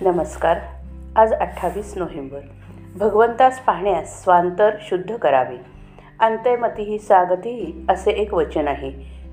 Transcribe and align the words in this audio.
नमस्कार. 0.00 0.58
आज 1.16 1.32
अठ्ठावीस 1.32 1.98
नोव्हेंबर. 1.98 2.38
भगवंतास 2.98 3.58
पाहण्यास 3.58 4.22
स्वांतर 4.22 4.70
शुद्ध 4.80 5.16
करावे. 5.16 5.56
अंतयमती 6.20 6.82
ही 6.82 6.98
सागती 6.98 7.86
असे 7.88 8.10
एक 8.10 8.34
वचन 8.34 8.68
आहे. 8.68 8.92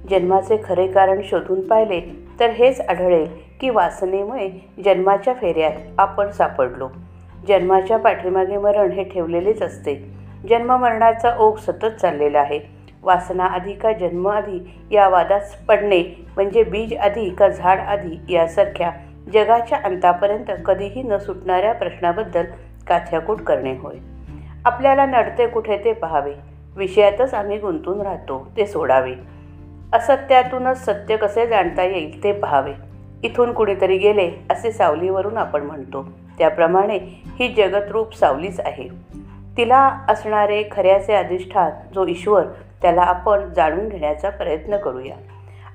जन्माचे 0.10 0.58
खरे 0.64 0.88
कारण 0.88 1.22
शोधून 1.24 1.68
पाहिले 1.68 2.02
तर 2.40 2.50
हेच 2.50 2.82
आढळेल 2.82 3.28
की 3.60 3.70
वासनेमुळे 3.70 4.72
जन्माच्या 4.86 5.34
फेऱ्यात 5.34 5.72
आपण 5.98 6.32
सापडलो. 6.32 6.90
जन्माच्या 7.48 7.98
पाठीमागे 7.98 8.58
मरण 8.58 8.92
हे 8.92 9.04
ठेवलेलेच 9.04 9.62
असते. 9.62 9.96
जन्ममरणाचा 10.50 11.36
ओघ 11.38 11.60
सतत 11.60 12.00
चाललेला 12.02 12.40
आहे. 12.40 12.60
वासना 13.04 13.46
आधी 13.46 13.74
का 13.74 13.92
जन्म 13.92 14.28
आधी 14.28 14.80
या 14.92 15.08
वादात 15.08 15.42
पडणे 15.68 16.26
म्हणजे 16.36 16.64
बीज 16.64 16.94
आधी 16.94 17.30
का 17.30 17.48
झाड 17.48 17.80
आधी 17.80 18.34
यासारख्या 18.34 18.92
जगाच्या 19.32 19.78
अंतापर्यंत 19.84 20.52
कधीही 20.66 21.04
न 21.04 21.18
सुटणाऱ्या 21.18 21.74
प्रश्नाबद्दल 21.74 22.46
काथ्याकूट 22.88 23.42
करणे 23.42 23.74
होय. 23.74 23.96
आपल्याला 24.66 25.06
नडते 25.06 25.48
कुठे 25.48 25.78
ते 25.78 25.94
पाहावे. 25.94 26.34
विषयातच 26.76 27.34
आम्ही 27.34 27.58
गुंतून 27.58 28.02
राहतो 28.02 28.52
ते 28.58 28.66
सोडावे. 28.66 29.14
असत्यातूनच 29.94 30.86
सत्य 30.86 31.18
कसे 31.18 31.48
जाणता 31.48 31.84
येईल 31.84 32.24
ते 32.24 32.32
पाहावे. 32.32 32.72
इथून 33.24 33.54
कुणीतरी 33.54 33.98
गेले 33.98 34.32
असे 34.50 34.72
सावलीवरून 34.72 35.38
आपण 35.38 35.62
म्हणतो. 35.62 36.06
त्याप्रमाणे 36.38 37.00
ही 37.40 37.54
जगतरूप 37.54 38.16
सावलीच 38.16 38.60
आहे. 38.60 38.90
तिला 39.58 40.00
असणारे 40.08 40.64
खऱ्याचे 40.72 41.14
अधिष्ठान 41.14 41.72
जो 41.94 42.08
ईश्वर 42.08 42.44
त्याला 42.82 43.02
आपण 43.02 43.54
जाणून 43.54 43.88
घेण्याचा 43.88 44.30
प्रयत्न 44.30 44.78
करूया. 44.78 45.16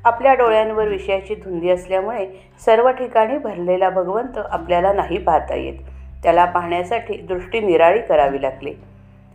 आपल्या 0.04 0.34
डोळ्यांवर 0.34 0.88
विषयाची 0.88 1.34
धुंदी 1.34 1.70
असल्यामुळे 1.70 2.26
सर्व 2.64 2.90
ठिकाणी 2.90 3.38
भरलेला 3.38 3.90
भगवंत 3.90 4.38
आपल्याला 4.38 4.92
नाही 4.92 5.18
पाहता 5.18 5.54
येत. 5.54 5.74
त्याला 6.22 6.44
पाहण्यासाठी 6.44 7.16
दृष्टी 7.16 7.60
निराळी 7.60 8.00
करावी 8.00 8.42
लागली. 8.42 8.74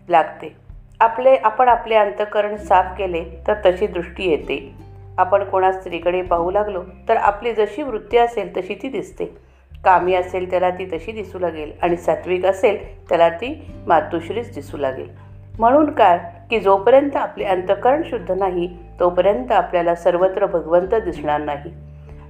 लागते. 0.09 0.55
आपले 0.99 1.35
आपण 1.35 1.67
आपले 1.67 1.95
अंतकरण 1.95 2.55
साफ 2.55 2.85
केले 2.97 3.23
तर 3.47 3.53
तशी 3.65 3.87
दृष्टी 3.87 4.29
येते. 4.29 4.71
आपण 5.17 5.43
कोणा 5.43 5.71
स्त्रीकडे 5.71 6.21
पाहू 6.21 6.51
लागलो 6.51 6.83
तर 7.09 7.17
आपली 7.17 7.53
जशी 7.53 7.81
वृत्ती 7.81 8.17
असेल 8.17 8.57
तशी 8.57 8.75
ती 8.75 8.89
दिसते. 8.89 9.25
कामी 9.85 10.13
असेल 10.15 10.49
त्याला 10.49 10.69
ती 10.69 10.85
तशी 10.85 11.11
दिसू 11.11 11.39
लागेल 11.39 11.71
आणि 11.81 11.97
सात्विक 11.97 12.45
असेल 12.45 13.07
त्याला 13.09 13.29
ती 13.29 13.71
मातुश्रीच 13.87 14.53
दिसू 14.53 14.77
लागेल. 14.77 15.22
म्हणून 15.59 15.91
काय? 15.91 16.19
की 16.49 16.59
जोपर्यंत 16.59 17.15
आपले 17.15 17.43
अंतकरण 17.43 18.01
शुद्ध 18.05 18.31
नाही 18.31 18.67
तोपर्यंत 18.99 19.51
आपल्याला 19.51 19.95
सर्वत्र 19.95 20.45
भगवंत 20.45 20.95
दिसणार 20.95 21.41
नाही. 21.41 21.71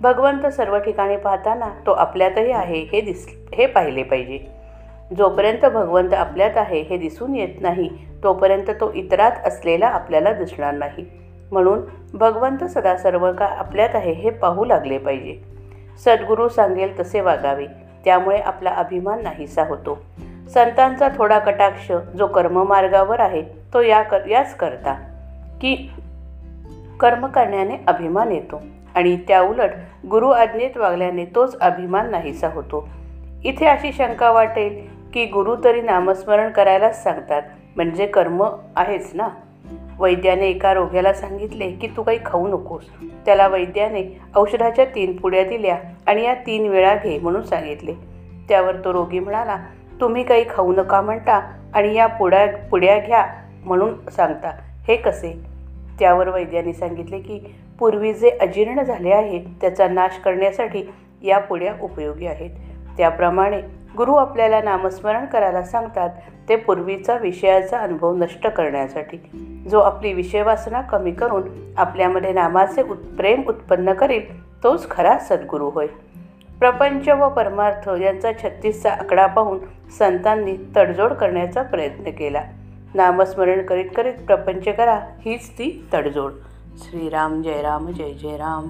भगवंत 0.02 0.46
सर्व 0.46 0.78
ठिकाणी 0.78 1.18
पाहताना 1.18 1.66
तो 1.86 1.92
आपल्यातही 1.92 2.52
आहे 2.52 2.80
हे 2.92 3.02
दिस 3.02 3.28
हे 3.54 3.66
पाहिले 3.66 4.04
पाहिजे. 4.04 4.40
जोपर्यंत 5.18 5.66
भगवंत 5.66 6.14
आपल्यात 6.14 6.58
आहे 6.58 6.82
हे 6.82 6.98
दिसून 6.98 7.36
येत 7.36 7.62
नाही 7.62 7.90
तोपर्यंत 8.24 8.70
तो 8.70 8.92
इतरात 8.94 9.32
असलेला 9.46 9.88
आपल्याला 9.88 10.34
दिसणार 10.34 10.74
नाही. 10.74 11.06
म्हणून 11.52 11.80
भगवंत 12.14 12.64
सदा 12.64 12.98
सर्व 12.98 13.32
का 13.34 13.46
आपल्यात 13.46 13.90
आहे 13.94 14.12
हे 14.12 14.30
पाहू 14.30 14.66
लागले 14.66 14.98
पाहिजे. 14.98 15.42
सद्गुरू 16.06 16.48
सांगेल 16.50 17.00
तसे 17.00 17.22
वागावे 17.22 17.66
त्यामुळे 18.06 18.38
आपला 18.38 18.70
अभिमान 18.70 19.24
नाहीसा 19.24 19.64
होतो. 19.64 20.02
संतांचा 20.54 21.10
थोडा 21.18 21.40
कटाक्ष 21.40 21.92
जो 21.92 22.28
कर्ममार्गावर 22.28 23.20
आहे 23.20 23.42
तो 23.42 23.82
या 23.82 24.02
कर 24.02 24.28
याच 24.28 24.56
करता 24.56 24.94
की 25.62 25.90
कर्म 27.00 27.26
करण्याने 27.28 27.76
अभिमान 27.88 28.32
येतो 28.32 28.62
आणि 28.96 29.18
त्या 29.28 29.42
उलट 29.42 29.70
गुरु 30.10 30.30
आज्ञेत 30.30 30.78
वागल्याने 30.78 31.26
तोच 31.26 31.60
अभिमान 31.60 32.12
नाहीसा 32.12 32.48
होतो. 32.48 32.90
इथे 33.44 33.66
अशी 33.66 33.92
शंका 33.92 34.32
वाटेल 34.32 34.88
की 35.14 35.26
गुरु 35.26 35.56
तरी 35.64 35.82
नामस्मरण 35.82 36.52
करायलाच 36.52 37.04
सांगतात 37.04 37.42
म्हणजे 37.76 38.06
कर्म 38.06 38.44
आहेच 38.76 39.12
ना? 39.14 39.28
वैद्याने 40.00 40.48
एका 40.48 40.74
रोग्याला 40.74 41.14
सांगितले 41.14 41.72
की 41.72 41.88
तू 41.88 42.04
काही 42.04 42.20
खाऊ 42.26 42.48
नकोस. 42.48 42.84
त्याला 43.26 43.48
वैद्याने 43.48 44.22
औषधाच्या 44.36 44.86
तीन 44.86 45.18
पुड्या 45.18 45.44
दिल्या 45.44 45.78
आणि 46.08 46.24
या 46.24 46.34
तीन 46.34 46.68
वेळा 46.68 46.96
घे 46.96 47.20
म्हणून 47.20 47.42
सांगितले. 47.42 47.94
त्यावर 48.50 48.76
तो 48.76 48.94
रोगी 48.94 49.20
म्हणाला 49.20 49.58
तुम्ही 50.02 50.24
काही 50.24 50.46
खाऊ 50.50 50.74
नका 50.74 51.02
म्हणता 51.02 51.52
आणि 51.74 51.94
या 51.94 52.08
पुड्या 52.08 52.48
पुड्या 52.72 53.00
घ्या 53.00 53.26
म्हणून 53.66 54.10
सांगता. 54.16 54.52
हे 54.88 54.96
कसे? 54.96 55.54
त्यावर 56.00 56.30
वैद्यांनी 56.30 56.74
सांगितले 56.74 57.20
की 57.20 57.56
पूर्वी 57.80 58.14
जे 58.14 58.30
अजीर्ण 58.30 58.82
झाले 58.82 59.12
आहे 59.12 59.40
त्याचा 59.62 59.88
नाश 59.88 60.18
करण्यासाठी 60.26 60.94
या 61.24 61.40
पुड्या 61.40 61.74
उपयोगी 61.82 62.28
आहेत. 62.28 62.50
त्याप्रमाणे 62.98 63.62
गुरु 63.98 64.14
आपल्याला 64.14 64.62
नामस्मरण 64.62 65.26
करायला 65.26 65.64
सांगतात 65.64 66.10
ते 66.50 66.56
पूर्वीचा 66.56 67.18
विषयाचा 67.18 67.78
अनुभव 67.78 68.16
नष्ट 68.16 68.48
करण्यासाठी. 68.48 69.18
जो 69.72 69.80
आपली 69.80 70.14
विषयवासना 70.14 70.82
कमी 70.82 71.12
करून 71.12 71.74
आपल्यामध्ये 71.78 72.34
नामाचे 72.34 72.82
उत् 72.82 73.18
प्रेम 73.18 73.42
उत्पन्न 73.48 73.94
करेल 73.94 74.44
तोच 74.64 74.90
खरा 74.90 75.18
सद्गुरू 75.18 75.70
होय. 75.70 75.88
प्रपंच 76.64 77.10
व 77.10 77.30
परमार्थ 77.30 77.90
यांचा 78.02 78.32
छत्तीसचा 78.44 78.92
आकडा 78.92 79.28
पाहून 79.28 79.60
संतांनी 80.00 80.58
तडजोड 80.76 81.12
करण्याचा 81.14 81.62
प्रयत्न 81.62 82.12
केला. 82.12 82.44
नामस्मरण 82.94 83.66
करीत 83.66 83.90
करीत 83.96 84.14
प्रपंच 84.14 84.64
करा 84.66 85.00
हीच 85.26 85.50
ती 85.50 85.86
तडजोड. 85.94 86.32
श्रीराम 86.78 87.42
जय 87.42 87.62
राम 87.62 87.88
जय 87.88 88.14
जय 88.14 88.38
राम. 88.38 88.68